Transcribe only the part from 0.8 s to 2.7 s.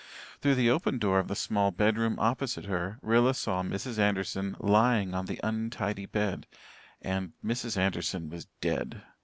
door of the small bedroom opposite